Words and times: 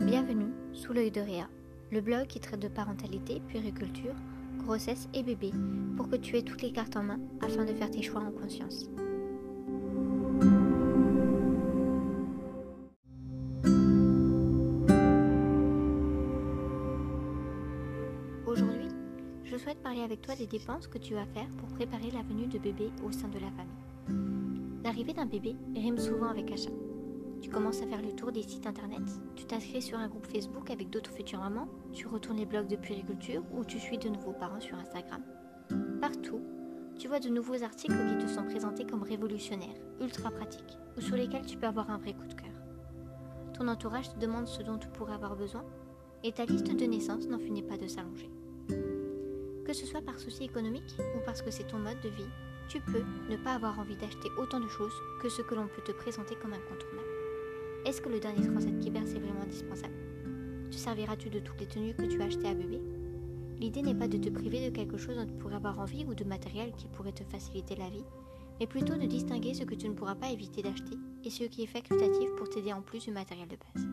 Bienvenue 0.00 0.52
sous 0.72 0.92
l'œil 0.92 1.12
de 1.12 1.20
Réa, 1.20 1.48
le 1.92 2.00
blog 2.00 2.26
qui 2.26 2.40
traite 2.40 2.58
de 2.58 2.66
parentalité, 2.66 3.40
puériculture, 3.46 4.14
grossesse 4.58 5.08
et 5.14 5.22
bébé 5.22 5.52
pour 5.96 6.08
que 6.08 6.16
tu 6.16 6.36
aies 6.36 6.42
toutes 6.42 6.62
les 6.62 6.72
cartes 6.72 6.96
en 6.96 7.04
main 7.04 7.20
afin 7.40 7.64
de 7.64 7.72
faire 7.72 7.90
tes 7.92 8.02
choix 8.02 8.20
en 8.20 8.32
conscience. 8.32 8.90
Aujourd'hui, 18.46 18.88
je 19.44 19.56
souhaite 19.56 19.80
parler 19.80 20.02
avec 20.02 20.22
toi 20.22 20.34
des 20.34 20.48
dépenses 20.48 20.88
que 20.88 20.98
tu 20.98 21.14
vas 21.14 21.26
faire 21.26 21.48
pour 21.58 21.68
préparer 21.68 22.10
la 22.10 22.22
venue 22.22 22.48
de 22.48 22.58
bébé 22.58 22.90
au 23.06 23.12
sein 23.12 23.28
de 23.28 23.38
la 23.38 23.50
famille. 23.52 24.82
L'arrivée 24.82 25.12
d'un 25.12 25.26
bébé 25.26 25.54
rime 25.76 25.98
souvent 25.98 26.30
avec 26.30 26.50
achat. 26.50 26.83
Tu 27.44 27.50
commences 27.50 27.82
à 27.82 27.86
faire 27.86 28.00
le 28.00 28.16
tour 28.16 28.32
des 28.32 28.42
sites 28.42 28.66
internet, 28.66 29.02
tu 29.36 29.44
t'inscris 29.44 29.82
sur 29.82 29.98
un 29.98 30.08
groupe 30.08 30.26
Facebook 30.26 30.70
avec 30.70 30.88
d'autres 30.88 31.12
futures 31.12 31.40
mamans, 31.40 31.68
tu 31.92 32.06
retournes 32.06 32.38
les 32.38 32.46
blogs 32.46 32.68
de 32.68 32.76
puériculture 32.76 33.42
ou 33.52 33.66
tu 33.66 33.78
suis 33.78 33.98
de 33.98 34.08
nouveaux 34.08 34.32
parents 34.32 34.62
sur 34.62 34.78
Instagram. 34.78 35.20
Partout, 36.00 36.40
tu 36.98 37.06
vois 37.06 37.20
de 37.20 37.28
nouveaux 37.28 37.62
articles 37.62 37.98
qui 38.08 38.24
te 38.24 38.30
sont 38.30 38.44
présentés 38.44 38.86
comme 38.86 39.02
révolutionnaires, 39.02 39.76
ultra 40.00 40.30
pratiques, 40.30 40.78
ou 40.96 41.02
sur 41.02 41.16
lesquels 41.16 41.44
tu 41.44 41.58
peux 41.58 41.66
avoir 41.66 41.90
un 41.90 41.98
vrai 41.98 42.14
coup 42.14 42.26
de 42.26 42.32
cœur. 42.32 42.54
Ton 43.52 43.68
entourage 43.68 44.08
te 44.08 44.18
demande 44.18 44.46
ce 44.46 44.62
dont 44.62 44.78
tu 44.78 44.88
pourrais 44.88 45.12
avoir 45.12 45.36
besoin, 45.36 45.66
et 46.22 46.32
ta 46.32 46.46
liste 46.46 46.74
de 46.74 46.86
naissance 46.86 47.28
n'en 47.28 47.38
finit 47.38 47.62
pas 47.62 47.76
de 47.76 47.86
s'allonger. 47.86 48.30
Que 49.66 49.74
ce 49.74 49.84
soit 49.84 50.00
par 50.00 50.18
souci 50.18 50.44
économique 50.44 50.96
ou 51.14 51.18
parce 51.26 51.42
que 51.42 51.50
c'est 51.50 51.66
ton 51.66 51.78
mode 51.78 52.00
de 52.00 52.08
vie, 52.08 52.30
tu 52.68 52.80
peux 52.80 53.04
ne 53.28 53.36
pas 53.36 53.52
avoir 53.52 53.78
envie 53.78 53.96
d'acheter 53.96 54.30
autant 54.38 54.60
de 54.60 54.68
choses 54.68 54.94
que 55.20 55.28
ce 55.28 55.42
que 55.42 55.54
l'on 55.54 55.68
peut 55.68 55.82
te 55.84 55.92
présenter 55.92 56.36
comme 56.36 56.54
incontournable. 56.54 57.13
Est-ce 57.84 58.00
que 58.00 58.08
le 58.08 58.18
dernier 58.18 58.46
transat 58.46 58.78
qui 58.78 58.90
berce 58.90 59.10
est 59.10 59.18
vraiment 59.18 59.42
indispensable? 59.42 59.92
Te 60.70 60.76
serviras-tu 60.76 61.28
de 61.28 61.40
toutes 61.40 61.60
les 61.60 61.66
tenues 61.66 61.92
que 61.92 62.06
tu 62.06 62.18
as 62.22 62.24
achetées 62.24 62.48
à 62.48 62.54
bébé? 62.54 62.80
L'idée 63.58 63.82
n'est 63.82 63.94
pas 63.94 64.08
de 64.08 64.16
te 64.16 64.30
priver 64.30 64.64
de 64.70 64.74
quelque 64.74 64.96
chose 64.96 65.16
dont 65.16 65.26
tu 65.26 65.34
pourrais 65.34 65.56
avoir 65.56 65.78
envie 65.78 66.06
ou 66.06 66.14
de 66.14 66.24
matériel 66.24 66.72
qui 66.78 66.88
pourrait 66.88 67.12
te 67.12 67.24
faciliter 67.24 67.76
la 67.76 67.90
vie, 67.90 68.04
mais 68.58 68.66
plutôt 68.66 68.94
de 68.94 69.04
distinguer 69.04 69.52
ce 69.52 69.64
que 69.64 69.74
tu 69.74 69.86
ne 69.86 69.92
pourras 69.92 70.14
pas 70.14 70.30
éviter 70.30 70.62
d'acheter 70.62 70.96
et 71.24 71.30
ce 71.30 71.44
qui 71.44 71.62
est 71.62 71.66
facultatif 71.66 72.30
pour 72.38 72.48
t'aider 72.48 72.72
en 72.72 72.80
plus 72.80 73.04
du 73.04 73.10
matériel 73.10 73.48
de 73.48 73.56
base. 73.56 73.86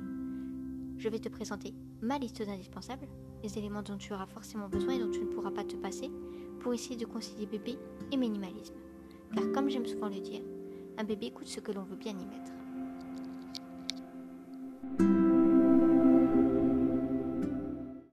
Je 0.98 1.10
vais 1.10 1.20
te 1.20 1.28
présenter 1.28 1.74
ma 2.02 2.18
liste 2.18 2.42
d'indispensables, 2.46 3.08
les 3.44 3.58
éléments 3.58 3.84
dont 3.84 3.98
tu 3.98 4.14
auras 4.14 4.28
forcément 4.28 4.70
besoin 4.70 4.94
et 4.94 5.00
dont 5.00 5.12
tu 5.12 5.20
ne 5.20 5.34
pourras 5.34 5.52
pas 5.52 5.66
te 5.66 5.76
passer 5.76 6.10
pour 6.62 6.74
essayer 6.74 6.96
de 6.96 7.06
concilier 7.06 7.46
bébé 7.46 7.78
et 8.10 8.18
minimalisme. 8.18 8.76
Car 9.36 9.52
comme 9.52 9.70
j'aime 9.70 9.86
souvent 9.86 10.08
le 10.08 10.22
dire, 10.22 10.42
un 10.98 11.04
bébé 11.04 11.32
coûte 11.32 11.48
ce 11.48 11.60
que 11.60 11.74
l'on 11.74 11.84
veut 11.84 11.98
bien 11.98 12.14
y 12.14 12.26
mettre. 12.26 12.52